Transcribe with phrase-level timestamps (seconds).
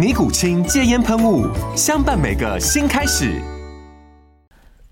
[0.00, 1.46] 尼古清戒烟喷雾，
[1.76, 3.38] 相伴每个新开始。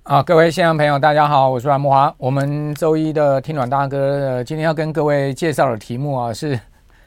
[0.03, 2.13] 啊，各位线上朋友，大家好，我是阮慕驊。
[2.19, 6.61] 我们周一的听阮大哥，今天要跟各位介绍的题目啊，是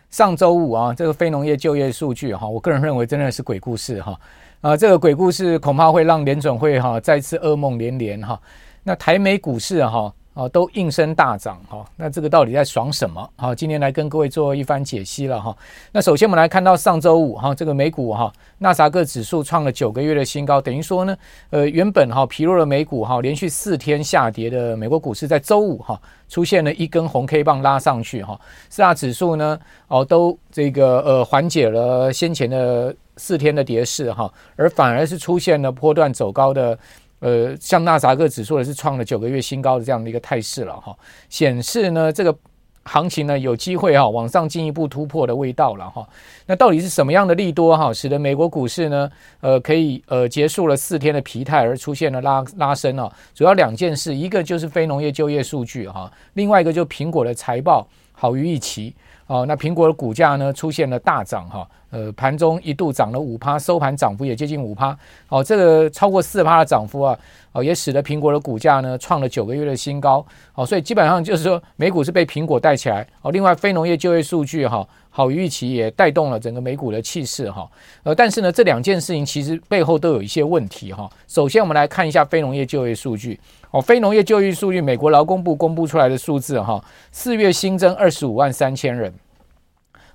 [0.09, 4.19] 上周五啊，这个非农业就业数据哈，我个人认为真的是鬼故事哈。
[4.61, 8.41] 啊，这个鬼故事恐怕会让联准会哈再次噩梦连连哈。
[8.81, 10.11] 那台美股市哈。
[10.33, 13.29] 啊，都应声大涨哈，那这个到底在爽什么？
[13.35, 15.55] 好，今天来跟各位做一番解析了哈。
[15.91, 21.17] 那首先我们来看到上周五哈，这个美股哈，纳萨克指数创了九个月的新高，等于说呢，
[21.49, 29.59] 呃，原本哈疲弱的美股哈，连续四天下跌的美国股市在周五哈出现了一根红 K 棒拉上去哈，四大指数呢
[29.89, 36.79] 哦都这个呃缓解了先前的四天的跌势哈，而反而是出现了波段走高的。
[37.21, 40.93] 呃，像纳萨克指数的是创了九个月新高的这样的一个态势了哈，
[41.29, 42.35] 显示呢这个
[42.83, 46.03] 行情呢有机会哈往上进一步突破的味道了哈。
[46.47, 53.09] 那到底是什么样的利多哈，使得美国股市呢呃可以呃结束了四天的疲态而出现了拉拉升啊？
[53.35, 58.93] 主要两件事，一个就是非农业就业数据哈，另外一个就苹果的财报好于预期。
[59.27, 64.97] 哦，那苹果的股价呢出现了大涨哈，呃，盘中一度涨了五趴，收盘涨幅也接近五趴。
[65.27, 67.17] 哦，这个超过四趴的涨幅啊，
[67.51, 70.25] 哦，也使得苹果的股价呢创了九个月的新高。
[70.55, 73.05] 哦，所以基本上就是说，美股是被苹果带起来。
[73.21, 77.69] 哦，另外非农业就业数据哈好于预期，也带动了整个美股的气势哈。
[78.03, 81.09] 呃，但是呢，这两件事情其实背后都有一些问题哈。
[81.27, 83.37] 首先，我们来看一下非农业就业数据。
[83.71, 86.81] 哦，非农业就业数据，美国劳工部公布出来的数字哈，
[87.11, 89.13] 四月新增二十五万三千人。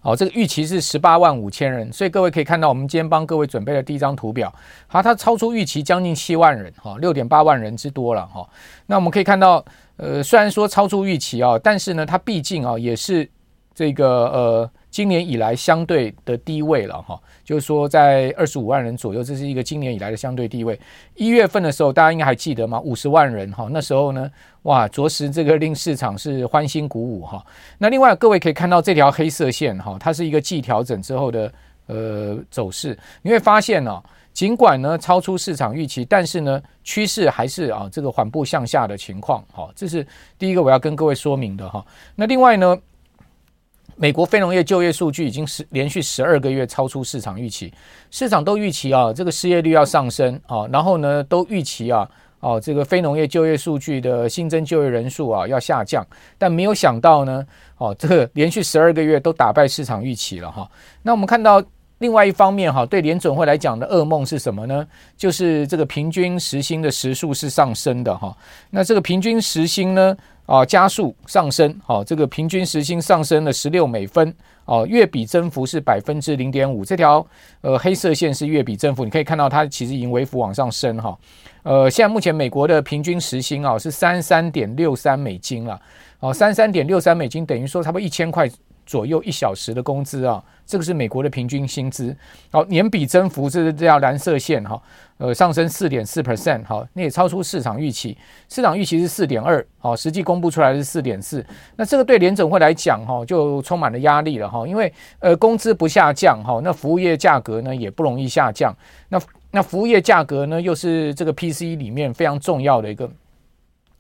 [0.06, 4.54] 哦，这个预期是十八万五千人，所以各位可以看到，我们今天帮各位准备的第一张图表，
[4.86, 8.48] 好，它超出预期将近七万人，哈，六点八万人之多了，哈。
[8.86, 9.64] 那我们可以看到，
[9.96, 13.28] 呃，虽然说超出预期啊，但是呢，它毕竟啊也是
[13.74, 14.70] 这个呃。
[14.96, 20.80] 今年以来相对的低位了哈，就是说在二十五万人左右，这是一个今年以来的相对低位。
[21.16, 22.80] 一月份的时候，大家应该还记得吗？
[22.80, 24.30] 五十万人哈，那时候呢，
[24.62, 27.44] 哇，着实这个令市场是欢欣鼓舞哈。
[27.76, 31.52] 那另外各位可以看到这条黑色线哈，它是一个季调整之后的
[31.88, 34.02] 呃走势，你会发现呢，
[34.32, 40.06] 尽管呢超出市场预期，但是呢趋势还是啊这个缓步向下的情况哈，这是
[40.38, 41.84] 第一个我要跟各位说明的哈。
[42.14, 42.74] 那另外呢？
[43.98, 47.72] 美国非农业就业数据已经是连续十二个月超出市场预期，
[48.10, 52.06] 市场都预期啊，这个失业率要上升啊，然后呢，都预期啊，
[52.40, 57.42] 哦，这个非农业就业数据的新增就业人数啊要下降，但没有想到呢，
[57.78, 60.70] 哦，这个连续十二个月都打败市场预期了哈。
[61.02, 61.62] 那我们看到
[61.98, 64.86] 另外一方面哈，对联准会来讲的噩梦是什么呢？
[65.16, 68.36] 就是这个平均时薪的时数是上升的哈。
[68.68, 70.14] 那这个平均时薪呢？
[70.46, 74.32] 啊，加速上升，好，这个平均时薪上升了十六美分，
[74.64, 77.26] 哦，月比增幅是百分之零点五，这条
[77.60, 81.18] 呃黑色线是月比增幅，你可以看到它其实已经微幅往上升哈，
[81.64, 85.80] 呃，现在目前美国的平均时薪啊是三三点六三美金了，
[86.20, 88.48] 哦，三三点六三美金等于说差不多一千块。
[88.86, 92.16] 左右一小时的工资啊，这个是美国的平均薪资。
[92.52, 94.80] 好，年比增幅这是这条蓝色线哈，
[95.18, 98.16] 呃，上升四点四 percent，哈，那也超出市场预期。
[98.48, 101.44] 市场预期是四点二，好，实际公布出来是四点四。
[101.74, 108.72] 那这个对联准会来讲哈，就充满了压力了哈，因为呃，工资不下降哈，那服务业价格呢也不容易下降。
[109.08, 109.20] 那
[109.50, 113.10] 那服务业价格呢，又是这个 PCE 里面非常重要的一个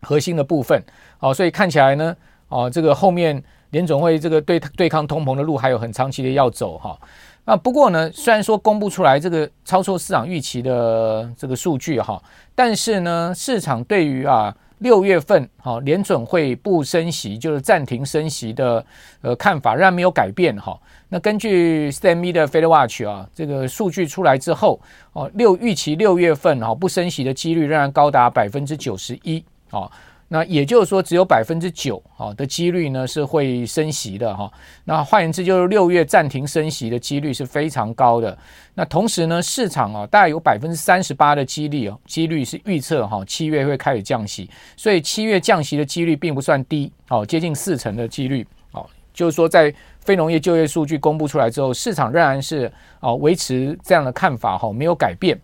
[0.02, 0.80] 核心的部分。
[1.18, 2.16] 好，所以看起来呢，
[2.48, 3.42] 哦，这个后面。
[3.76, 6.98] 联总会这个对对抗通膨的路还有很长期的要走哈，
[7.44, 12.22] 那不过呢，虽然说公布出来这个超出市场预期的这个数据哈，
[12.54, 18.82] 但是呢，市场对于啊六月份哈联准会不升息，就是暂停升息的
[19.20, 20.80] 呃看法仍然没有改变哈。
[21.10, 24.80] 那根据 STME 的 FedWatch 啊，这个数据出来之后
[25.12, 29.90] 哦，六预期六月份哈不升息的几率仍然高达百分之九十一啊。
[30.28, 34.50] 那也就是说，只有百分之九啊的几率呢是会升息的哈。
[34.84, 38.36] 那换言之，就是六月暂停升息的几率是非常高的。
[38.74, 48.84] 那同时呢，市场啊大概有百分之三十八的几率哦，几率是预测哈七月会开始降息，所以七月降息的几率并不算低哦，接近四成的几率哦。
[49.14, 55.40] 就是说，在非农业就业数据公布出来之后，市场仍然是啊维持这样的看法哈，没有改变。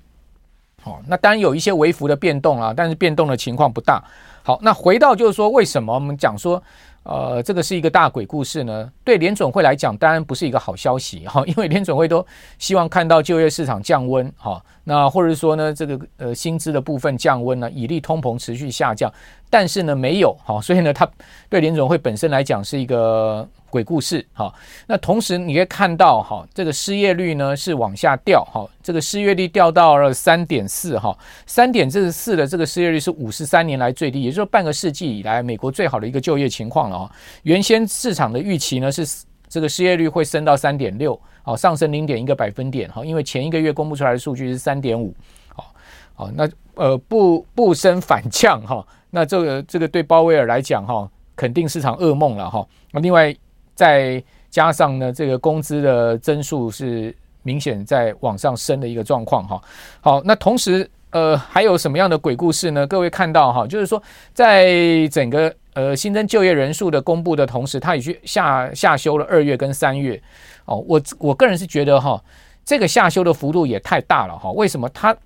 [0.82, 4.02] 好，那当然有一些微幅的变动啊，但是变动的情况不大。
[4.42, 6.60] 好，那回到就是说，为什么我们讲说，
[7.04, 8.90] 呃，这个是一个大鬼故事呢？
[9.04, 12.24] 对联准会来讲，当然不是一个好消息哈，因为联准会都
[12.58, 19.12] 希望看到就业市场降温哈，那或者说呢，这个呃薪资的部分降温呢，以利通膨持续下降，
[19.52, 21.06] 但是呢没有哈， 所以呢，它
[21.50, 23.46] 对联总会本身来讲是一个。
[23.72, 24.54] 鬼故事，哈，
[24.86, 31.16] 那同时你可以看到，哈，这个失业率呢是往下掉，哈，这个失业率掉到了三点四，哈，
[31.46, 37.10] 三点四四的这个失业率是五十三年来最低，也就是半个世纪以来美国最好的一个就业情况了，哈。
[37.44, 39.08] 原先市场的预期呢是
[39.48, 45.14] 这个失业率会升到三点六，好，上升零点一个百分点，哈，因为前一个月公布出来的数据是三点五，
[45.48, 45.74] 好，
[46.14, 53.32] 好，那呃不不升反降，哈，那这个这个对鲍威尔来讲，哈，肯定是场噩梦了，哈，那另外。
[53.74, 57.12] 再加上呢，这个工资的增速是
[57.42, 59.60] 明显在往上升的一个状况哈。
[60.02, 62.86] 好，那同时呃还有什么样的鬼故事呢？
[62.86, 64.00] 各位看到哈，就是说
[64.34, 70.22] 在整个呃新增就业人数的公布的同时，它也去下下修了二月跟三月
[70.66, 70.76] 哦。
[70.86, 72.22] 我我个人是觉得哈，
[72.66, 74.50] 这个下修的幅度也太大了哈。
[74.50, 75.16] 为什么它？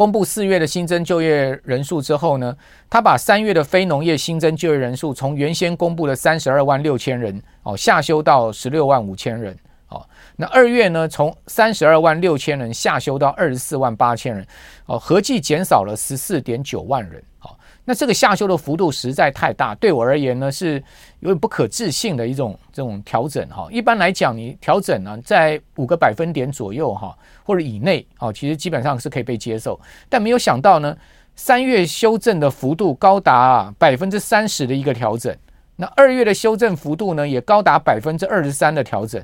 [0.00, 2.56] 公布四月的新增就业人数之后呢，
[2.88, 9.54] 他把三月的非农业新增就业人数从原先公布的三十二万六千人哦，下修到十六万五千人
[9.88, 10.02] 哦。
[10.36, 14.46] 那二月呢，从三十二万六千人下修到二十四万八千人
[14.86, 17.54] 哦，合计减少了十四点九万人哦。
[17.90, 20.80] 那这个下修的幅度实在太大，对我而言呢是
[21.18, 23.66] 有点不可置信的一种这种调整哈。
[23.68, 29.76] 一般来讲，你调整呢在五个百分点左右哈或者以内啊，其实基本上是可以被接受。
[30.08, 30.96] 但没有想到呢，
[31.34, 35.36] 三月修正的幅度高达百分之三十的一个调整，
[35.74, 39.20] 那二月的修正幅度呢也高达百分之二十三的调整。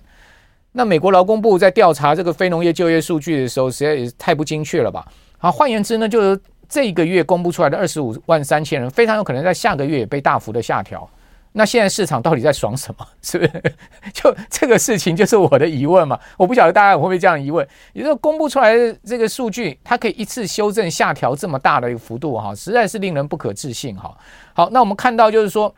[0.72, 5.06] 那美国劳工部在调查这个非农业就业数据的时候，实在也是太不精确了吧？
[5.38, 6.40] 好，换言之呢，就是。
[6.68, 11.08] 这个月公布出来的二十五万三千人，非常有可能在下个月也被大幅的下调。
[11.52, 13.08] 那现在市场到底在爽什么？
[13.22, 13.62] 是不是？
[14.12, 16.20] 就这个事情就是我的疑问嘛？
[16.36, 17.66] 我不晓得大家会不会这样疑问。
[17.94, 24.14] 也就是公布出来的这个数据，它可以一次修正下调这么大的一个幅度哈，实在是令人不可置信哈。
[24.52, 25.74] 好，那我们看到就是说，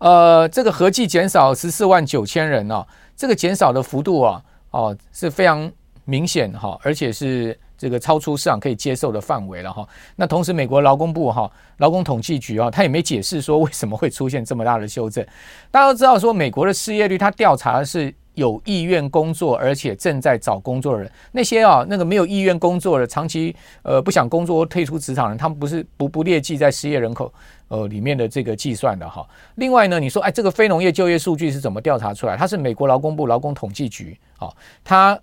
[0.00, 2.86] 呃，这个合计减少十四万九千人哦，
[3.16, 4.42] 这个减少的幅度啊，
[4.72, 5.72] 哦是非常
[6.04, 7.58] 明显哈，而且是。
[7.78, 9.88] 这个超出市场可以接受的范围了哈。
[10.16, 15.24] 那同时，美国劳工部哈劳工统计局啊，他也没解释说为什么会出现这么大的修正。
[15.70, 21.10] 大家都知道说，美国的失业率，他调查的是有意愿工作而且正在找工作的人。
[21.32, 27.32] 那些啊，那个没有意愿工作的、长期呃不想工作或退出职场的人，他们不是不不列记在失业人口
[27.68, 29.26] 呃里面的这个计算的哈。
[29.54, 32.36] 另外呢，你说哎，这个非农业就业数据是怎么调查出来？
[32.36, 34.52] 它是美国劳工部劳工统计局啊，
[34.82, 35.18] 它。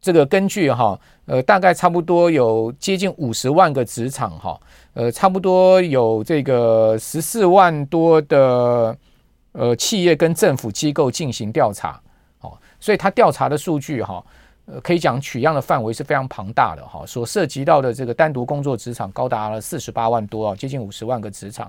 [0.00, 4.60] 这个根据哈，呃，大概差不多有接近五十万个职场哈，
[4.94, 8.96] 呃，差不多有这个十四万多的
[9.52, 12.00] 呃企业跟政府机构进行调查，
[12.40, 14.24] 哦，所以他调查的数据哈，
[14.66, 21.68] 呃，可以讲取样的范围是非常庞大的哈，所涉及到的这个单独工作职场高达了四十八万多啊，接近五十万个职场，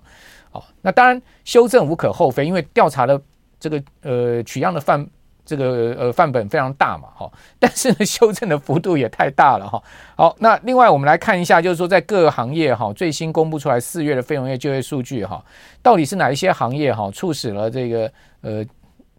[0.52, 3.20] 哦，那当然修正无可厚非，因为调查的
[3.60, 5.08] 这个呃取样的范。
[5.48, 9.82] 这个呃范本非常大嘛，哈， 但是呢， 修正的幅度也太大了哈。
[10.14, 15.42] 好，那另外我们来看一下，就是说在各个行业哈，最新公布出来四月的非农业就业数据哈，
[15.82, 18.12] 到底是哪一些行业哈促使了这个
[18.42, 18.66] 呃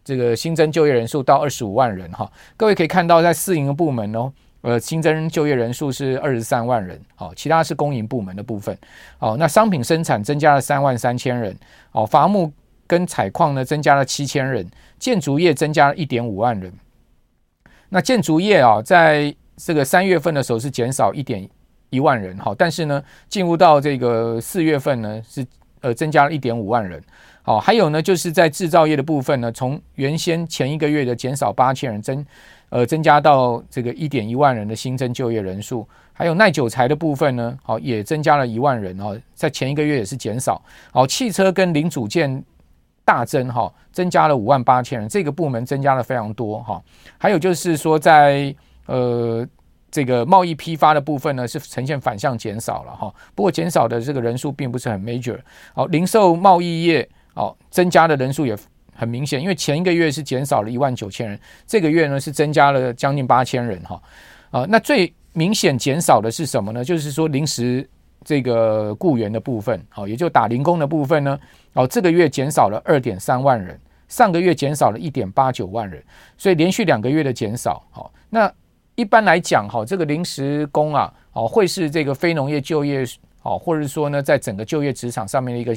[0.05, 2.31] 这个新增就业人数到二十五万人哈？
[2.59, 4.31] 各位可以看到，在私营的部门哦，
[4.61, 8.77] 呃新增就业人数是二十三万人，哦，其他是公营部门的部分。
[9.19, 11.57] 哦，那商品生产增加了三万三千人，
[11.93, 12.53] 哦，伐木。
[12.89, 14.69] 跟采矿呢增加了七千人，
[14.99, 16.73] 建筑业增加了一点五万人。
[17.91, 21.49] 那建筑业啊，在这个三月份的时候是减少一点
[21.91, 25.47] 一万人，好，但是呢，进入到这个四月份呢是
[25.81, 27.03] 呃增加了一点五万人，
[27.43, 32.25] 好，还有呢就是在制造业的部分呢，从原先前一个月的减少八千人增
[32.69, 42.45] 呃增加到这个一点一万人的新增就业人数，还有耐久材的部分呢，好也增加了一万人哦，在前一个月也是减少，好汽车跟零组件
[43.09, 46.83] 大增哈，增加了五万八千人，这个部门增加了非常多哈，
[47.17, 49.47] 还有就是说在呃。
[49.91, 55.39] 这个贸易批发的部分呢，是呈现反向减少了哈，不过减少的这个人数并不是很 major。
[55.73, 58.55] 好，零售贸易业哦，增加的人数也
[58.95, 63.99] 很明显，因为前一个月是减少了一万九千人，这个月呢是增加了将近八千人哈。
[64.51, 66.85] 啊，那最明显减少的是什么呢？
[66.85, 67.89] 就是说临时
[68.25, 71.39] 这个雇员的部分，好，也就打零工的部分呢，
[71.75, 76.03] 哦，这个月减少了二点三万人，上个月减少了一点八九万人，
[76.37, 78.53] 所以连续两个月的减少，好，那。
[78.95, 83.05] 一般来讲，哈，这个临时工啊，哦，会是这个非农业就业，
[83.45, 85.73] 哦，或者说呢，在整个就业职场上面的一个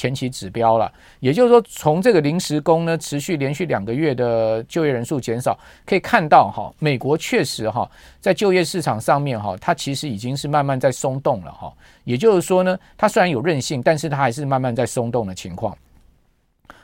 [0.00, 0.90] 前期指标了。
[1.18, 7.86] 也就是说，从这个临时工呢，持续连续两个月的就业人数减少，可以看到，哈，美国确实哈，
[8.18, 11.70] 在就业市场上面，哈，它其实已经是慢慢在松动了，哈。
[12.04, 15.76] 也就是说呢，它虽然有韧性，但是它还是慢慢在松动的情况。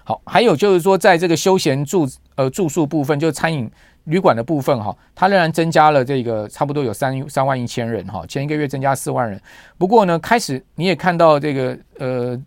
[0.04, 3.70] 好，还有就是说，在这个休闲住呃住宿部分，就餐饮。
[4.06, 9.40] 旅馆的部分哈，它仍然增加了这个差不多有三三万一千人哈，前一个月增加四万人。
[9.76, 12.40] 不过呢，开始你也看到这个呃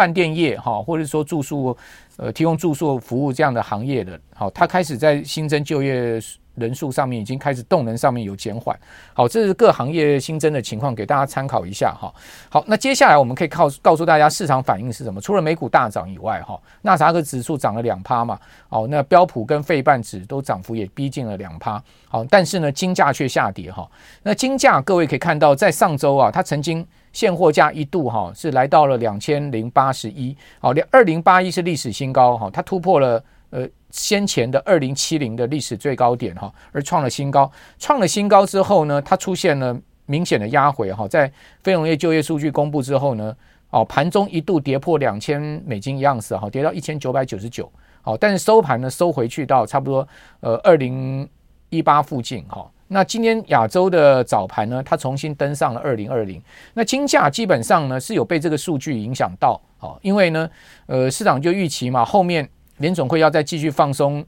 [0.00, 1.76] 饭店业哈，或者说住宿
[2.16, 6.18] 呃提供住宿服务这样的行业的，好，它开始在新增就业。
[6.56, 8.78] 人数上面已经开始动能上面有减缓，
[9.14, 12.12] 好，这是各行业新增的情况，给大家参考一下哈。
[12.50, 15.20] 好，那接下来我们可以告告诉大家市场反应是什么？
[15.20, 18.38] 除了美股大涨以外，哈，纳斯达克指数涨了两趴嘛，
[18.68, 23.88] 好，那标普跟费半指都涨幅也逼近了两趴，好，但是呢，金价却下跌哈。
[24.22, 33.68] 那金价各位可以看到，在上周啊，它曾经现货价一度哈是来到了两千零八十一，好，两二零八一是历史新高哈，它突破了呃。
[33.92, 37.50] 先前的二零七零的历史最高点哈，而创了新高。
[37.76, 39.76] 创了新高之后呢，它出现了
[40.06, 41.08] 明显的压回哈。
[41.08, 41.28] 在
[41.64, 43.36] 非农业就业数据公布之后呢，
[43.70, 47.68] 哦，盘中一度跌破两千美金一盎司哈，跌到一千九百九十九。
[48.00, 50.06] 好，但是收盘呢收回去到差不多
[50.38, 51.28] 呃二零
[51.70, 52.70] 一八附近哈。
[52.92, 56.42] 那今天亚洲的早盘呢，它重新登上了二零二零。
[56.74, 60.50] 那金价基本上呢是有被这个数据影响到，好，因为呢
[60.86, 62.48] 呃市场就预期嘛后面。
[62.78, 64.24] 联总会要再继续放松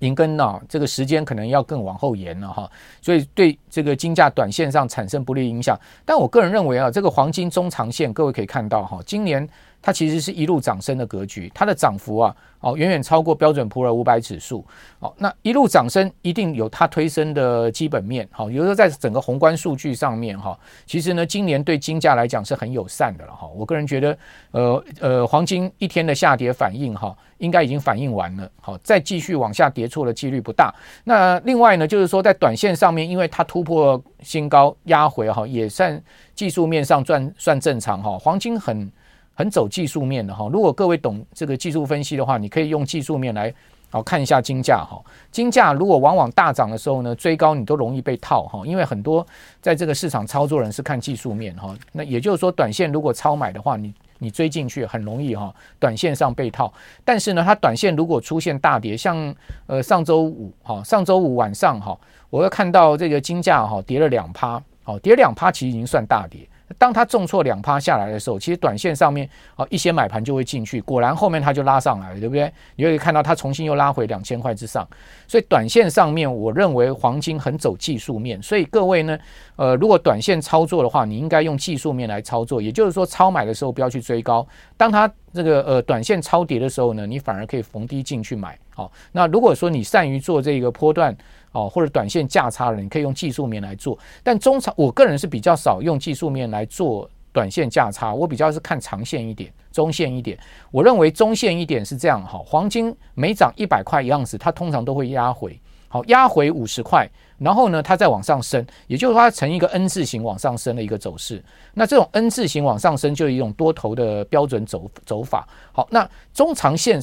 [0.00, 2.70] 银根呢，这个时间可能要更往后延了哈，
[3.00, 5.78] 所以对这个金价短线上产生不利影响。
[6.04, 9.48] 但我个人认为啊，这个黄金中长线，各位可以看到哈，今年
[9.80, 12.36] 它其实是一路涨升的格局，它的涨幅啊。
[12.60, 14.64] 哦，远远超过标准普尔五百指数。
[15.00, 18.28] 哦，那一路涨升一定有它推升的基本面。
[18.30, 23.32] 好，有时候在整个宏观数据上面，哈，其实呢，今年对金价来讲是很友善的了。
[23.32, 24.16] 哈，我个人觉得，
[24.52, 28.48] 呃呃，黄金一天的下跌反应，哈，应该已经反应完了。
[28.60, 30.72] 好，再继续往下跌错的几率不大。
[31.02, 36.02] 那另外呢，就是说在短线上面，因为它突破新高压回，哈，也算
[36.34, 38.02] 技术面上算算正常。
[38.02, 38.90] 哈，黄金很。
[39.34, 43.52] 很走技术面的哈，如果各位懂这个技术分析的话，你可以用技术面来
[43.88, 45.02] 好看一下金价哈。
[45.30, 49.26] 金价如果往往大涨的时候呢，追高你都容易被套哈，因为很多
[49.62, 51.74] 在这个市场操作人是看技术面哈。
[51.92, 53.92] 那也就是说，短线如果超买的话，你
[54.22, 56.72] 你追进去很容易哈，短线上被套。
[57.04, 59.34] 但是呢，它短线如果出现大跌，像
[59.66, 61.98] 呃上周五哈，上周五晚上哈，
[62.30, 66.48] 我又看到这个金价哈跌了两趴，好跌两趴其实已经算大跌。
[66.78, 72.52] 当它重挫两趴下来的时候，其实短线上面啊一些买盘就会进去，果然后面它就拉上来了，对不对？
[72.76, 74.86] 你会看到它重新又拉回两千块之上，
[75.26, 79.18] 所以短线上面我认为黄金很走技术面，所以各位呢，
[79.56, 88.58] 呃，如果短线操作的话，你应该用技术面来操作，也就是说超买的时候不要去追高，当它这个呃短线超跌的时候呢，你反而可以逢低进去买。
[88.74, 91.16] 好，那如果说你善于做这个波段。
[91.52, 93.98] 哦，或者短线价差的，你可以用技术面来做。
[94.22, 100.38] 但中长，我个人是比较少用技术面来做短线价差，我比较是看长线一点、中线一点。
[100.70, 111.42] 我认为中线一点是这样哈，黄金每涨一百块一盎司，它通常都会压回，好压回五十块，然后呢，它再往上升，也就是说它呈一个 N 字形往上升的一个走势。
[111.74, 115.46] 那这种 N 字形往上升，就是一种多头的标准走走法。
[115.72, 117.02] 好，那中长线、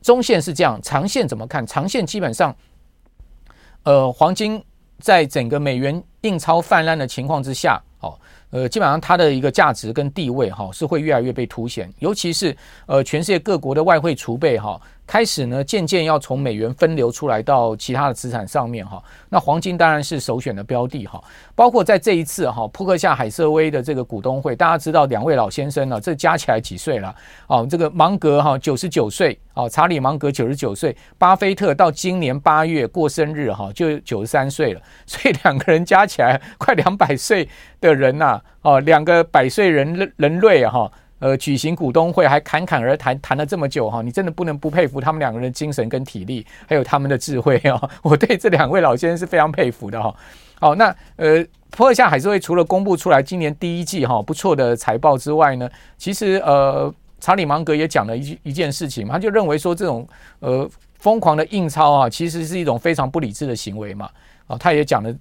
[0.00, 1.66] 中线是这样，长线怎么看？
[1.66, 2.54] 长线基本上。
[3.84, 4.62] 呃，黄金
[4.98, 8.18] 在整个美元印钞泛滥的情况之下，哦，
[8.50, 12.56] 呃，基本上它的一个价值跟地位哈、哦、是会越来越被凸显，尤其是
[12.86, 14.80] 呃全世界各国的外汇储备哈、哦、
[15.10, 19.02] 开始呢，渐渐要从美元分流出来到其他的资产上面哈。
[19.28, 21.20] 那黄金当然是首选的标的哈。
[21.52, 27.12] 包括在这一次哈，扑克夏海瑟威的这个股东会，大家知道两位老先生呢，这加起来几岁了？
[27.48, 34.80] 哦，这个芒格哈九十九岁，哦，查理芒格九十九岁，巴菲特到今年八月过生日哈，就九十三岁了。
[35.06, 37.48] 所以两个人加起来快两百岁
[37.80, 40.88] 的人呐，哦，两个百岁人人类哈。
[41.20, 47.88] 呃，举行股东会还侃侃而谈，谈了这么久哈，你真的不能不佩服他们两个人的精神跟体力，还有他们的智慧哦。
[48.02, 50.12] 我对这两位老先生是非常佩服的哈。
[50.58, 60.08] 好，那呃，波克夏海瑟威除了公布出来今年第一季哈不错的财报之外呢，其实呃，查理芒格也讲了一一件事情，他就认为说这种
[60.40, 64.08] 呃疯狂的印钞啊，其实是一种非常不理智的行为嘛。
[64.46, 65.14] 啊，他也讲了。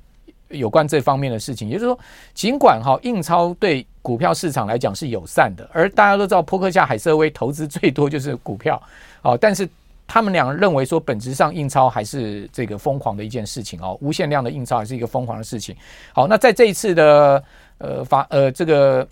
[0.49, 1.99] 有关这方面的事情，也就是说，
[2.33, 8.81] 尽管哈印钞对股票市场来讲是友善的，而大家都知道，波克夏海瑟威投资最多就是股票，
[9.21, 9.67] 哦，但是
[10.07, 15.75] 他们俩认为说，本质上印钞还是这个疯狂的一件事情哦，无限量的印钞还是一个疯狂的事情。
[16.13, 17.43] 好，那在这一次的
[17.77, 19.07] 呃法呃这个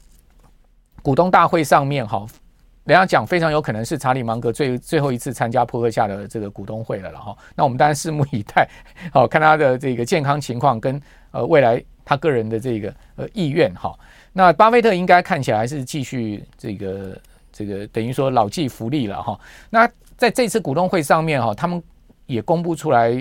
[1.01, 2.25] 股东大会上面哈。
[2.88, 8.65] 人家讲非常有可能是查理芒格最最后一次参加波克夏的这个股东会了了哈，那我们当然拭目以待，
[9.12, 11.00] 好看他的这个健康情况跟
[11.32, 13.94] 呃未来他个人的这个呃意愿哈。
[14.32, 17.20] 那巴菲特应该看起来是继续这个
[17.51, 19.38] 这个等于说老骥伏枥了哈。
[19.70, 21.84] 那在这次股东会上面哈，他们
[22.25, 23.12] 也公布出来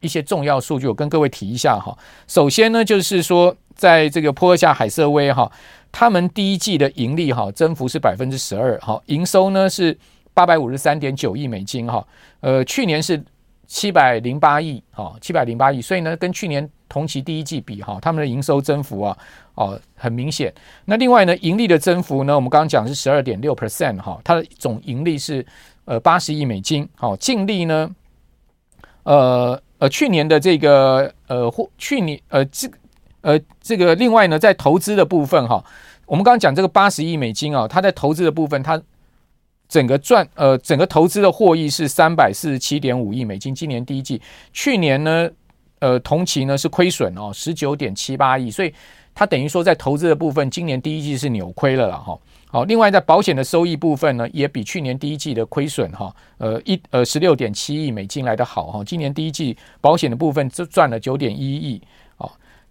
[0.00, 1.96] 一些重要数据，我跟各位提一下哈。
[2.26, 5.48] 首先呢，就是说在这个波克夏海瑟威哈。
[5.96, 9.96] 他们第一季的盈利哈增幅是百分之十二哈，营收呢是
[10.34, 12.04] 八百五十三点九亿美金哈，
[12.40, 13.22] 呃去年是
[13.68, 19.16] 七百零八亿哈，七百零八亿，所以呢跟去年同期第一季比哈，他们的营收增幅啊
[19.54, 20.52] 哦很明显。
[20.84, 25.46] 那另外呢盈利的增幅呢，我们刚刚讲是十二点六 percent 哈，它的总盈利是
[25.84, 27.88] 呃八十亿美金，好净利呢
[29.04, 32.68] 呃呃去年的这个呃或去年呃这。
[33.24, 35.64] 呃，这个另外呢，在投资的部分哈，
[36.04, 38.80] 我们刚刚讲这个八十亿美金啊，它在投资的部分，它
[39.66, 44.20] 整个赚呃整个投资的获益是三百四十七点五亿美金，今年第一季，
[44.52, 45.30] 去年呢，
[45.78, 48.70] 呃同期呢是亏损哦，十九点七八亿，所以
[49.14, 52.18] 它等于说在投资的部分，今年第一季是扭亏了了哈。
[52.50, 61.80] 好，另外在保险的收益部分呢，也比去年第一季的亏损哈，呃一呃十六点七亿美金来的好哈，今年第一季保险的部分就赚了九点一亿。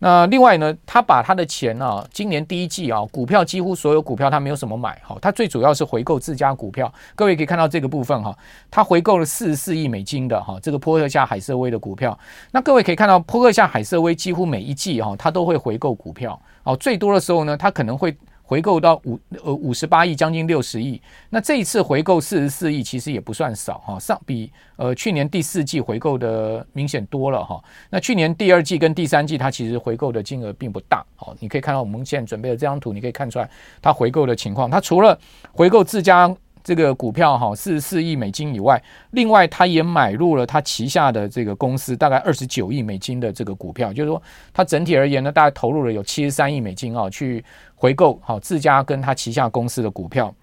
[0.03, 6.93] 那另外呢，他把他的钱啊，今年第一季啊，股票几乎所有股票他没有什么买，哈，他最主要是回购自家股票。
[7.15, 8.37] 各位可以看到这个部分哈，
[8.69, 12.19] 他回购了四十四亿美金的哈，这个波克夏海瑟威的股票。
[12.51, 18.13] 那各位可以看到，波克夏海瑟威几乎每一季哈，他都会回购股票，哦，最多的时候呢，他可能会。
[18.43, 21.01] 回购到五呃五十八亿，将近六十亿。
[21.29, 27.63] 那这一次回购四十四亿，其实也不算少哈，上比呃去年第四季回购的明显多了哈。
[27.89, 31.03] 那去年第二季跟第三季，它其实回购的金额并不大。
[31.15, 33.49] 好，你可以看到我们现在准备的这张图，你可以看出来
[33.81, 34.69] 它回购的情况。
[34.69, 35.17] 它除了
[35.51, 36.35] 回购自家。
[36.63, 44.21] 这个股票哈，四十四亿美金以外，另外他也买入了他旗下的这个公司，大概二十九亿美金的这个股票，就是说，
[44.53, 47.43] 他整体而言呢，大概投入了有七十三亿美金啊，去
[47.75, 50.33] 回购好自家跟他旗下公司的股票。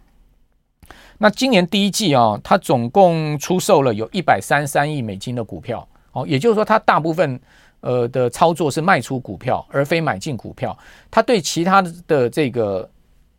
[1.17, 7.41] 那今年第一季啊，他总共出售了有一百三十三亿美金的股票，哦，也就是说，他大部分
[7.81, 10.77] 呃的操作是卖出股票，而非买进股票。
[11.11, 12.87] 他对其他的这个。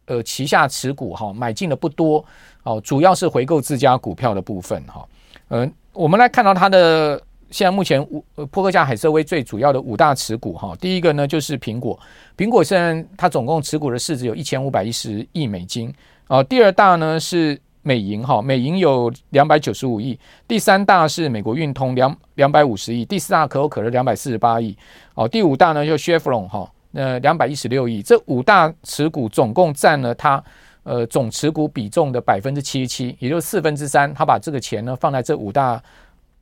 [0.07, 2.25] 呃，旗下持股哈，买进的不多
[2.63, 5.07] 哦，主要是回购自家股票的部分哈。
[5.47, 11.97] 呃，我们来看到它的现在目前五波克夏海瑟威最主要的五大持股哈，第一个呢就是苹果，
[12.35, 15.93] 苹果虽然它总共持股的市值有一千五百一十亿美金
[16.27, 24.75] 啊，第二大呢是美银哈，美银有两百九十五亿，第三大是美国运通两两百五十亿，第四大可口可乐两百四十八亿
[25.13, 26.69] 哦，第五大呢就 Chevron 哈。
[26.93, 30.43] 呃，两百一十六亿，这五大持股总共占了它
[30.83, 34.13] 呃总持股比重的百分之七十七，也就是四分之三。
[34.13, 35.81] 他把这个钱呢放在这五大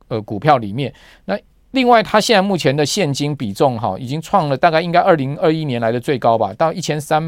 [0.08, 0.92] 呃股票里面。
[1.24, 1.38] 那
[1.70, 7.22] 另外，他现在目前的现金比重哈，已经创了大概应该二零二一年来的最高吧，到一千三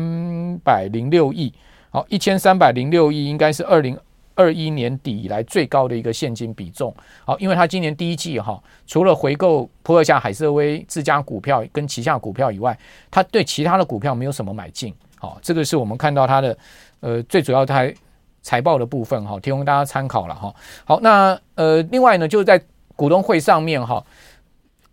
[0.65, 1.53] 百零六亿。
[1.91, 3.97] 好，一千三百零六亿应该是二零。
[4.35, 12.77] 二一年底以来最高的一个现金比重，好，因为他今年第一季哈，除了回购波克夏海瑟威自家股票跟旗下股票以外，
[13.11, 16.57] 他对其他的股票没有什么买进，好，这个是我们看到他的
[17.01, 17.95] 呃最主要的财
[18.43, 20.55] 财报的部分哈，提供大家参考了哈。
[20.85, 22.61] 好，那呃另外呢，就是在
[22.97, 24.05] 股东会上面哈，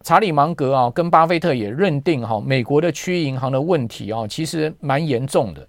[0.02, 5.68] 查理芒格啊跟巴菲特也认定哈，美国的区域银行的问题啊，其实蛮严重的。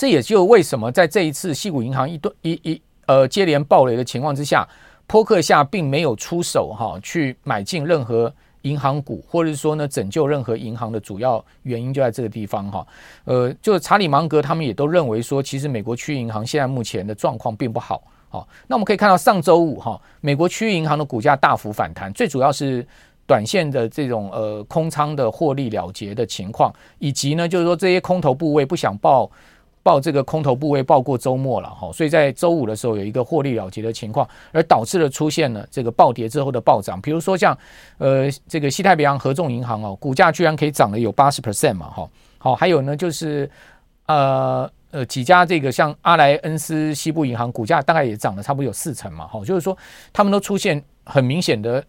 [0.00, 4.66] 这也就为什么在这一次西谷银行一顿一一呃接连暴雷的情况之下，
[5.06, 8.32] 波克夏并没有出手哈，去买进任何
[8.62, 12.86] 银行股，或者是说呢拯救任何银行的主要原因就在这个地方哈。
[13.26, 18.02] 呃，就查理芒格他们也都认为说，其实美国区银行现在目前的状况并不好。
[18.30, 22.82] 好，那我们可以看到上周五哈，美国区域银行的股价大幅反弹，最主要是
[23.26, 29.30] 短线的这种呃空仓的获利了结的情况，以及呢就是说这些空头部位不想报。
[29.82, 37.00] 报这个空头部位报过周末了哈，所以在周五的时候有一个获利了结的情况，而导致了出现了这个暴跌之后的暴涨。
[37.00, 37.56] 比如说像
[37.98, 42.08] 呃这个西太平洋合众银行哦，股价居然可以涨了有八十 percent 嘛哈。
[42.38, 43.50] 好，还有呢就是
[44.06, 49.76] 呃呃几家这个像阿莱恩斯西部银行股价大概也涨了差不多有四成嘛哈，就是说
[50.12, 51.82] 他们都出现很明显的。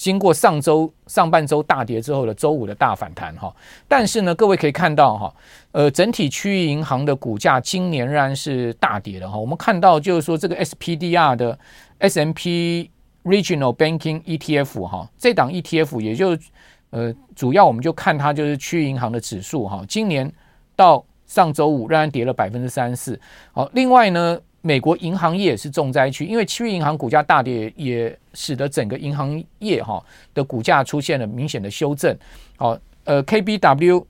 [0.00, 3.54] 经过上周上半周大跌之后的周五的大反弹哈，
[3.86, 5.34] 但是呢，各位可以看到哈，
[5.72, 9.36] 呃，整体区域银行的股价今年仍然是大跌的哈。
[9.36, 11.58] 我们看到就是说这个 SPDR 的
[11.98, 12.88] SMP
[13.24, 16.34] Regional Banking ETF 哈，这档 ETF 也就
[16.88, 20.32] 呃主要我们就看它就是区域银行的指数哈，今年
[20.74, 23.20] 到上周五仍然跌了百分之三四。
[23.52, 24.40] 好，另外呢。
[24.62, 32.14] 美国银行业也是重灾区，因为区域银行股价大跌，也使得整个银行业哈的股价出现了明显的修正。
[32.56, 34.04] 好，呃，KBW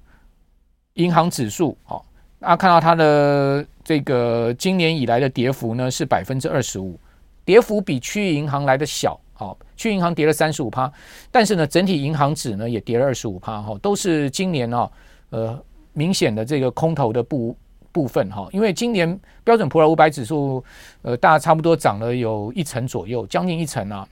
[0.94, 2.04] 银行指数，好，
[2.40, 6.98] 大家看到它的这个今年以来的跌幅呢是百分之二十五，
[7.44, 9.18] 跌幅比区域银行来的小。
[9.34, 10.92] 好，区域银行跌了三十五趴，
[11.30, 14.90] 但是呢，整体银行指呢也跌了二十五趴，哈，都是今年啊，
[15.30, 17.56] 呃，明显的这个空头的不。
[17.92, 20.62] 部分哈，因为今年标准普尔五百指数，
[21.02, 24.06] 呃，大概差不多涨了有一成左右，将近一成啊。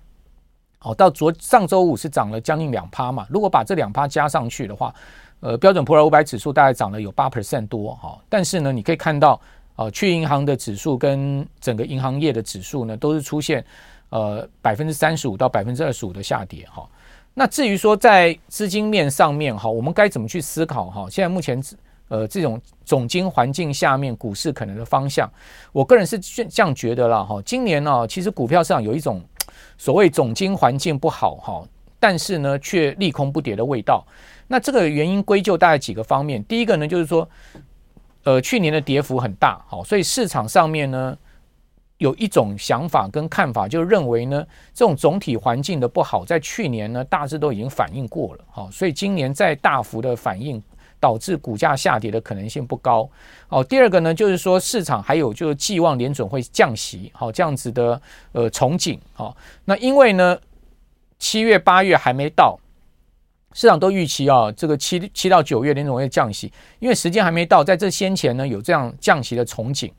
[0.81, 3.27] 好，到昨上周五是涨了将近两趴嘛。
[3.29, 4.95] 如果把这两趴加上去的话，
[5.41, 8.19] 呃，标准普尔五百指数大概涨了有八 percent 多哈。
[8.29, 9.41] 但是呢，你可以看到，
[9.77, 13.65] 呃，去银行的指数跟整个银行业的指数呢，都是出现
[14.11, 16.89] 呃百分之三十五到百分之二十五的下跌哈。
[17.35, 21.09] 那至于说在资金面上面哈，我们该怎么去思考哈？
[21.11, 21.61] 现在目前
[22.09, 25.31] 呃，这种总经环境下面，股市可能的方向，
[25.73, 27.41] 我个人是这样觉得了哈。
[27.45, 29.23] 今年呢，其实股票市场有一种
[29.77, 31.63] 所谓总经环境不好哈，
[32.01, 34.03] 但是呢却利空不跌的味道。
[34.47, 36.43] 那这个原因归咎大概几个方面。
[36.45, 37.29] 第一个呢，就是说，
[38.25, 41.15] 呃，去年的跌幅很大，好，所以市场上面呢
[41.99, 44.43] 有一种想法跟看法，就认为呢，
[44.73, 50.63] 这种总体环境的不好，在去年呢大致都已经反映过了，好，所以今年再大幅的反应。
[51.01, 53.09] 导致股价下跌的可能性不高。
[53.47, 58.01] 好，第二个呢，就是说市场还有就是寄望联准会降息，好，这样子的
[58.33, 58.99] 呃憧憬。
[59.13, 60.39] 好，那因为呢
[61.19, 62.59] 七月八月还没到，
[63.53, 69.91] 市场都预期啊这个七七到九月联准会降息，因为时间还没到，在这先前呢有这样降息的憧憬，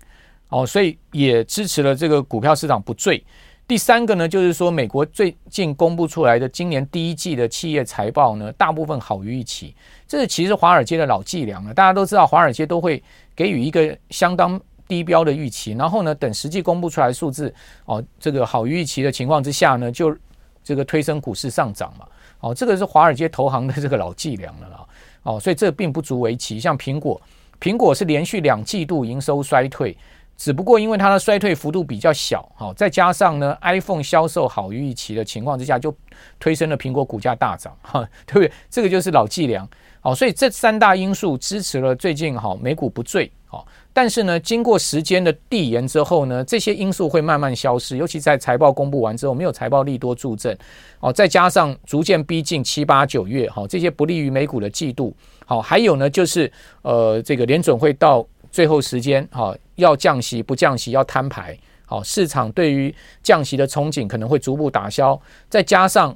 [0.49, 3.23] 哦，所以也支持了这个股票市场不坠。
[3.69, 9.75] 第三个呢，就是说美国最近公布出来的今年第一季的企业财报呢，大部分好于预期。
[10.07, 11.71] 这是其实华尔街的老伎俩了。
[11.71, 13.03] 大家都知道，华尔街都会
[13.35, 17.53] 给予一个相当低标的预期，然后呢，等实际公布出来数字
[17.85, 20.17] 哦，这个好于预期的情况之下呢，就
[20.63, 22.07] 这个推升股市上涨嘛。
[22.39, 24.83] 哦，这个是华尔街投行的这个老伎俩了啦。
[25.21, 26.59] 哦，所以这并不足为奇。
[26.59, 27.21] 像苹果，
[27.61, 29.95] 苹果是连续两季度营收衰退。
[30.39, 35.93] 只不过因为它的衰退幅度比较小，好，再加上呢，iPhone 销售好于预期的情况之下，就
[36.39, 38.51] 推升了苹果股价大涨，哈，对不对？
[38.69, 39.67] 这个就是老伎俩，
[39.99, 50.57] 好，所以这三大因素支持了最近好美股不坠，好，但是呢，经过时间的递延之后呢，这些因素会慢慢消失，尤其在财报公布完之后，没有财报利多助阵，
[51.01, 55.13] 哦，再加上逐渐逼近七八九月，好，这些不利于美股的季度，
[55.45, 56.49] 好，还有呢，就是
[56.81, 58.25] 呃，这个联准会到。
[58.51, 66.15] 最后时间，好，要降息不降息要摊牌，好，市场对于降息的憧憬可能会逐步打消，再加上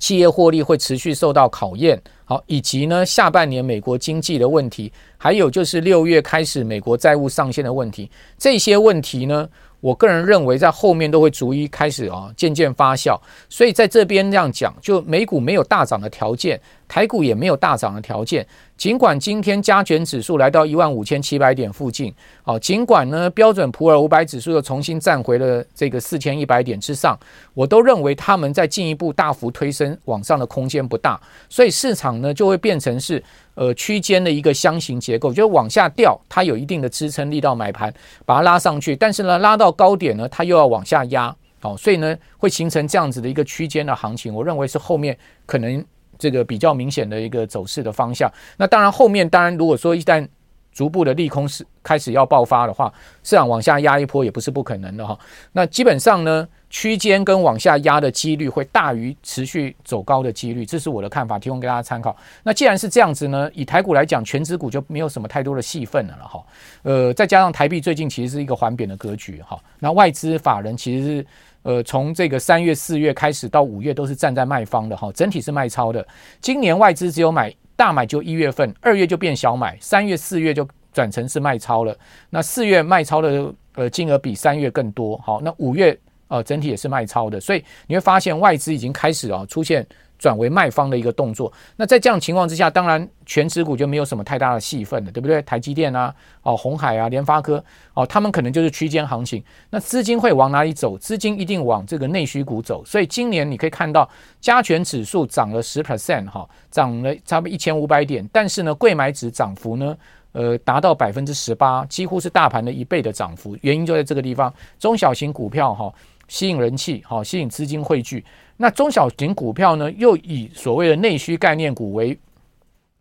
[0.00, 9.48] 企业获利会持续受到考验，好，以及呢下半年美国经济的问题，还有就是六月开始美国债务上限的问题，这些问题呢，
[9.80, 16.60] 我个人认为在后面都会逐一开始啊渐渐发酵，所以在这边这样讲，就美股没有大涨的条件。
[16.88, 18.46] 台股也没有大涨的条件，
[18.76, 27.18] 尽管今天加权指数来到一万五千七百点附近，好，尽管呢标准普尔五百指数又重新站回了这个四千一百点之上，
[27.54, 33.22] 我都认为他们在进一步大幅推升往上的空间不大，所以市场呢就会变成是
[33.54, 37.92] 呃区间的一个箱型结构，就往下掉，它有一定的支撑力道买盘
[38.24, 45.84] 把它拉上去，但是呢拉到高点呢它又要往下压，好，所以呢会形成这样子的一个区间的行情，我认为是后面可能。
[46.18, 48.30] 这个比较明显的一个走势的方向。
[48.56, 50.26] 那当然，后面当然如果说一旦
[50.72, 55.18] 逐步的利空是开始要爆发的话，市场往下压一波也不是不可能的哈。
[55.52, 62.14] 那基本上呢，区间跟往下压的几率会大于持续走高的几率，这是我的看法，提供给大家参考。
[62.42, 66.44] 那既然是这样子呢，以台股来讲，全指股就没有什么太多的戏份了了哈。
[66.82, 69.58] 呃，再加上台币最近其实是一个缓贬的格局哈。
[69.78, 71.26] 那外资法人其实是
[71.66, 76.06] 呃从这个三月四月开始到五月都是站在卖方的哈，整体是卖超的。
[76.40, 81.98] 今年外资只有买大买就一月份，二月就变小买，三月四月就转成是卖超了。
[82.30, 85.98] 那四月卖超的呃金额比三月更多，好，那五月。
[86.28, 89.86] 呃，整体也是卖超的，所以你会发现外资已经开始啊出现
[90.18, 91.52] 转为卖方的一个动作。
[91.76, 95.40] 那在这样情况之下，当然权值股就没有什么太大的戏份了，对不对？
[95.42, 97.62] 台积电啊，哦，鸿海啊，联发科，
[97.94, 99.42] 哦，他们可能就是区间行情。
[99.70, 100.96] 那资金会往哪里走？
[100.98, 102.84] 资金一定往这个内需股走。
[102.84, 104.08] 所以今年你可以看到
[104.40, 109.96] 加权指数涨了十 percent 哈，涨了差不多一千五百点，但是呢，柜买指涨幅呢，
[110.32, 113.56] 呃，达到百分之十八，几乎是大盘的一倍的涨幅。
[113.62, 115.92] 原因就在这个地方，中小型股票哈。
[116.28, 118.24] 吸引人气，好吸引资金汇聚。
[118.56, 122.18] 那中小型股票呢，又以所谓的内需概念股为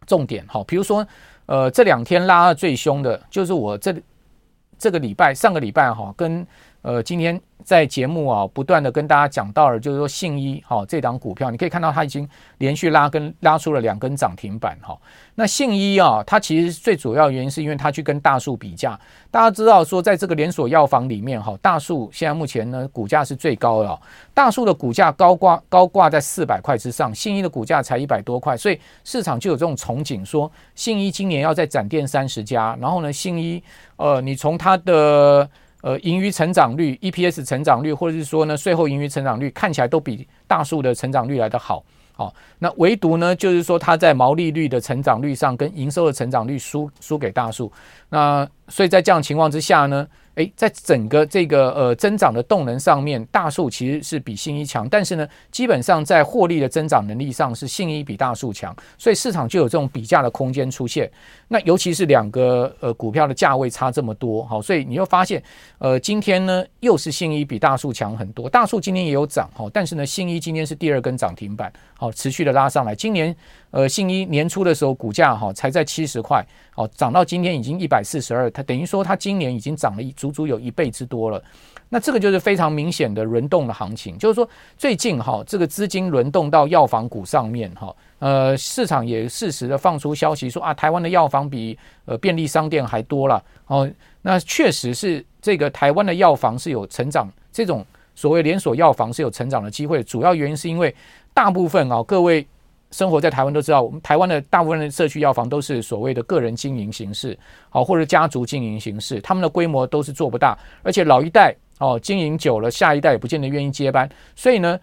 [0.06, 1.06] 重点，好，比如说，
[1.46, 3.96] 呃，这两天拉的最凶的，就是我这
[4.78, 6.46] 这个礼拜、上个礼拜哈，跟
[6.86, 7.42] 呃今天。
[7.64, 14.96] 在节目啊，不断的跟大家讲到了，就是说信一哈这档股票，你可以看到它已经连续拉根拉出了两根涨停板哈。
[15.34, 19.00] 那信一啊，它其实最主要原因是因为它去跟大树比价。
[19.32, 24.00] 大家知道说，在这个连锁药房里面哈，大树现在目前呢股价是最高的，
[24.32, 33.64] 大树的股价高挂高挂在四百块之上，信一的股价才一百多块，所以市场就有这种憧憬，说信一今年要再展店三十家，然后呢，信一
[33.96, 35.50] 呃，你从它的
[35.86, 41.84] 呃，盈余成长率、EPS 成长率，或者是说呢，税后盈余成长率，看起来都比大数的成长率来的好。
[42.12, 47.72] 好，那唯独呢，就是说它在毛利率的成长率上，跟营收的成长率输输给大数。
[48.10, 61.10] 那所以在这样情况之下呢，诶，在整个这个呃增长的动能上面，大树其实是比信一强，但是呢，基本上在获利的增长能力上是信一比大树强，所以市场就有这种比价的空间出现。
[61.48, 65.42] 那尤其是两个呃股票的价位差这么多，好，所以你会发现，
[65.78, 72.94] 呃，今天呢又是信一比大树强很多，大树今天也有涨，好，但是呢，信一今天是第二根涨停板，好，持续的拉上来。
[72.96, 73.34] 今年
[73.72, 81.44] 呃信一年初的时候股价哈才在七十块，好，涨到今天已经一百四十二，它等于说它今年已经涨了一足足有一倍之多了。
[81.90, 93.90] 那这个就是非常明显的轮动的行情，就是说最近哈这个资金轮动到药房股上面哈，呃市场也适时的放出消息说啊，台湾的药房比呃便利商店还多了哦。
[94.24, 97.86] 那确实是这个台湾的药房是有成长，这种
[98.16, 100.94] 所谓连锁药房是有成长的机会，主要原因是因为
[101.36, 102.46] 大部分啊各位。
[102.96, 107.38] 生活在台湾都知道，我们台湾的大部分的社区药房都是所谓的个人经营形式，
[107.70, 114.80] 好，或者家族经营形式，他们的规模都是做不大，而且老一代哦经营久了，下一代也不见得愿意接班，所以呢，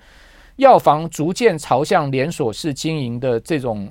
[0.56, 3.90] 药房逐渐朝向连锁式经营的这种。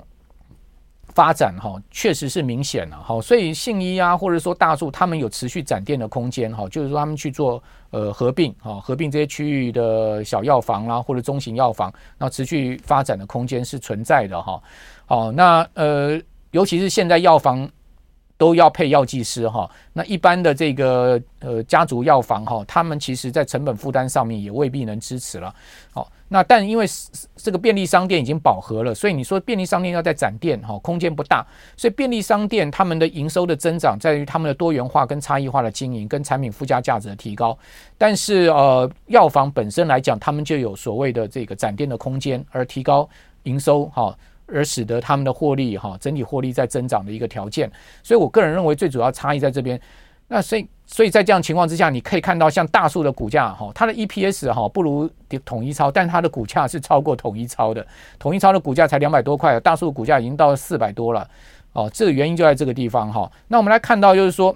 [1.14, 14.62] 发展哈，确实是明显了哈，所以信一啊，或者说大树，他们有持续展店的空间哈，就是说他们去做呃合并哈，合并这些区域的小药房啦，或者中型药房，那持续发展的空间是存在的哈。
[15.04, 16.20] 好，那呃，
[16.52, 17.68] 尤其是现在药房
[18.38, 25.54] 都要配药剂师哈，那一般的这个呃家族药房哈，他们其实在成本负担上面也未必能支持了。
[25.92, 26.10] 好。
[26.32, 26.86] 那但因为
[27.36, 37.56] 这个便利商店已经饱和了，所以你说便利商店要再展店哈，空间不大，所以便利商店他们的营收的增长在于他们的多元化跟差异化的经营跟产品附加价值的提高。
[37.98, 43.06] 但是呃，药房本身来讲，他们就有所谓的这个展店的空间，而提高
[43.42, 44.16] 营收哈，
[44.46, 47.70] 而使得他们的获利哈，整体获利在增长的一个条件。
[48.02, 49.78] 所以我个人认为最主要差异在这边。
[50.28, 55.08] 那所以，所以在这样情况之下，你可以看到像大树的股价哈，它的 EPS 哈不如
[55.42, 57.84] 统一超，但它的股价是超过统一超的。
[58.18, 61.26] 统一超的股价才两百多块，大树股价已经到了四百多了。
[61.72, 63.32] 哦，这个原因就在这个地方哈。
[63.48, 64.54] 那我们来看到就是说，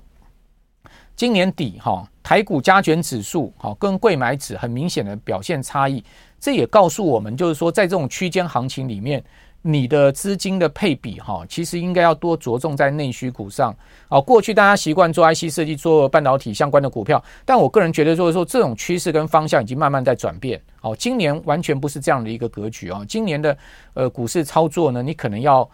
[1.16, 6.04] 今年底哈台股加权指数哈跟柜买指很明显的表现差异，
[6.38, 9.24] 这也告诉我们就是说，在这种区间行情里面。
[9.68, 13.74] 你的资金的配比哈，其实应该要多着重在内需股上。
[14.08, 20.62] 啊，过去大家习惯做 IC 设计、做半导体相关的股票，但我个人觉得就是说，这种趋势跟方向已经慢慢在转变。
[20.82, 23.04] 哦，今年完全不是这样的一个格局啊！
[23.08, 23.58] 今年的
[23.94, 25.68] 呃股市操作呢，你可能要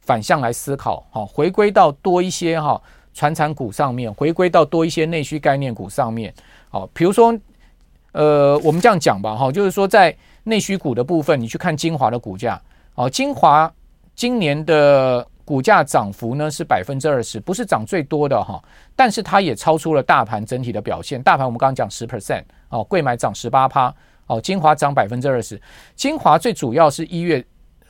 [0.00, 2.82] 反向来思考，哈，回归到多一些哈
[3.14, 6.34] 传产股上面，回归到多一些内需概念股上面。
[6.70, 7.32] 好，比如说，
[8.10, 12.60] 呃，我们这样讲吧，哈，就是说在内需股的部分，你去看精华的股价。
[12.98, 13.72] 哦，精华
[14.16, 18.60] 今年的股价涨幅呢是百分之二十，不是涨最多的哈，
[18.96, 21.22] 但是它也超出了大盘整体的表现。
[21.22, 23.94] 大盘我们刚刚讲十 percent，哦，贵买涨十八趴，
[24.26, 25.60] 哦，精华涨百分之二十。
[25.94, 27.42] 精华最主要是一月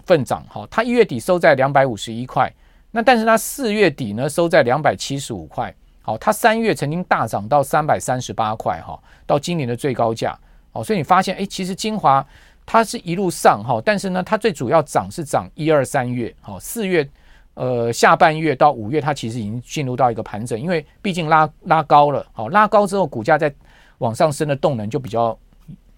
[0.05, 2.53] 份涨，哈，它一月底收在两百五十一块，
[2.91, 10.39] 那但是它四月底呢收在两百七十五块，好，它三月曾经大涨到三百三十八块，哈，到今年的最高价，
[10.73, 12.25] 哦，所以你发现，哎，其实精华
[12.71, 17.09] 它是一路上，哈，但是呢，它最主要涨是涨一二三月，好，四月。
[17.55, 23.53] 呃，下半月到五月，它其实已经进入到一个盘整，因为毕竟拉拉高了，好，拉高之后，股价在
[23.99, 25.37] 往上升的动能就比较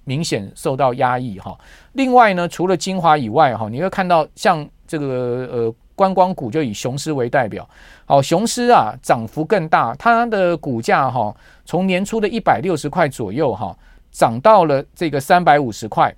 [0.05, 1.59] 明显受到压抑哈。
[1.93, 5.07] 另外呢，除了精华以外哈，你会看到像这个
[5.53, 7.69] 呃观光股，就以雄狮为代表，
[8.07, 11.35] 好，雄狮啊涨幅更大，它的股价哈
[11.67, 13.77] 从年初的一百六十块左右哈，
[14.11, 16.15] 涨到了这个三百五十块，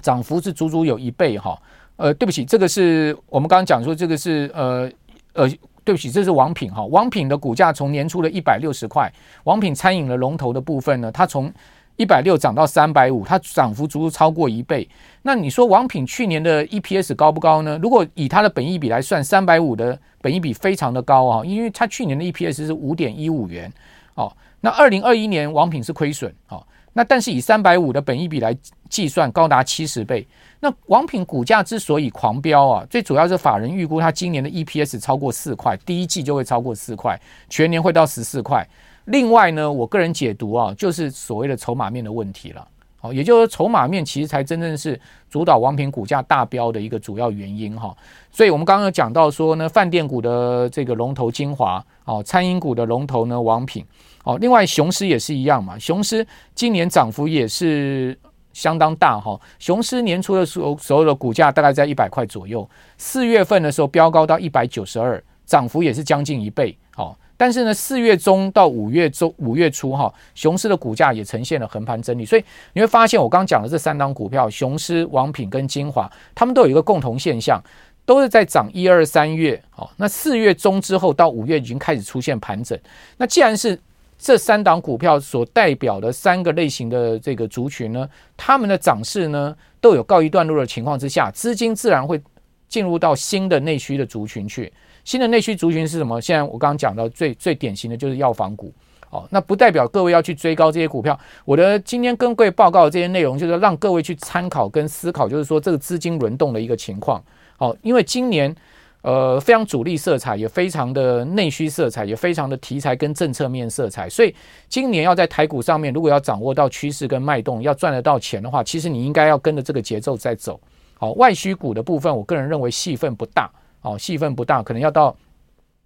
[0.00, 1.60] 涨幅是足足有一倍哈。
[1.96, 4.90] 呃，对不起，这个是我们刚刚讲说，这个是呃
[5.34, 5.46] 呃，
[5.84, 6.82] 对不起，这是王品哈。
[6.86, 9.12] 王品的股价从年初的一百六十块，
[9.44, 11.52] 王品餐饮的龙头的部分呢，它从
[11.96, 14.88] 一百六涨到三百五，它涨幅足足超过一倍。
[15.20, 17.78] 那你说王品去年的 EPS 高不高呢？
[17.82, 23.70] 如果以它的本益比来算，三百五的本益比非常的高啊，因为它去年的 EPS 是五点一五元
[24.14, 24.32] 哦。
[24.60, 26.66] 那二零二一年王品是亏损哦。
[26.92, 28.56] 那但是以三百五的本益比来
[28.88, 30.26] 计算，高达七十倍。
[30.58, 37.18] 那王品股价之所以狂飙啊，最主要是法人预估它今年的 EPS 超过四块，第一季就会超过四块，
[37.48, 38.68] 全年会到十四块。
[39.04, 42.66] 另外呢，我个人解读啊，就是所谓的筹码面的问题了。
[43.02, 47.96] 哦，也就是说筹码面其实才真正是主导王品股价大飙的一个主要原因哈。
[48.32, 53.86] 所以我们刚刚有讲到说呢，饭店股的这个龙头精华，哦，餐饮股的龙头呢王品。
[54.24, 58.18] 哦，另外雄狮也是一样嘛，雄狮今年涨幅也是
[58.52, 59.40] 相当大哈。
[59.58, 66.76] 雄狮年初的时候，所有的股价大概在一百块左右，四月份的时候飙高到一百九十二，涨幅也是将近一倍。
[66.94, 72.26] 好，但是呢，四月中到五月中五月初哈，雄狮的股价也呈现了横盘整理。
[72.26, 77.58] 所以你会发现，我刚讲的这三档股票，雄狮、王品跟精华，他们都有一个共同现象，
[78.04, 79.62] 都是在涨一二三月。
[79.70, 82.78] 好，那四月中之后到五月已经开始出现盘整。
[83.16, 83.80] 那既然是
[84.22, 88.06] 这三档股票所代表的三个类型的这个族群呢，
[88.36, 92.20] 他们的涨势呢都有告一段落的情况之下，资金自然会
[92.68, 94.70] 进入到新的内需的族群去。
[95.04, 96.20] 新的内需族群是什么？
[96.20, 98.70] 现在我刚刚讲到最最典型的就是药房股。
[99.08, 101.18] 哦，那不代表各位要去追高这些股票。
[101.46, 107.24] 我的今天跟各位报告的这些内容，就是让各位去参考跟思考，就是说这个资金轮动的一个情况。
[107.56, 108.54] 哦，因为今年。
[109.02, 114.06] 呃，非常主力色彩，也非常的内需色彩，也非常的题材跟政策面色彩。
[114.10, 114.34] 所以
[114.68, 120.60] 今年要在台股上面，如果要掌握到趋势跟脉动，要赚得到钱的话，其实你应该要跟着这个节奏在走。
[120.98, 123.50] 好，外需股的部分，我个人认为戏份不大。
[123.80, 125.16] 哦，戏份不大，可能要到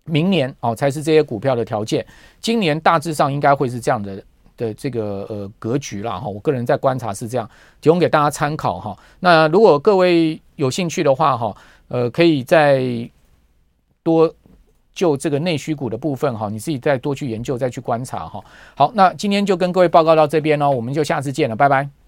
[0.06, 2.04] 明年哦才是这些股票的条件。
[2.40, 4.20] 今年大致上应该会是这样的
[4.56, 6.18] 的这个呃格局啦。
[6.18, 6.26] 哈。
[6.26, 7.48] 我个人在观察是这样，
[7.80, 8.98] 提供给大家参考哈。
[9.20, 11.56] 那如果各位有兴趣的话哈。
[11.88, 12.82] 呃，可以再
[14.02, 14.32] 多
[14.92, 18.42] 就这个内需股的部分哈，你自己再多去研究，再去观察哈。
[18.76, 22.03] 好，那今天就跟各位报告到这边喽，我们就下次见了，拜拜。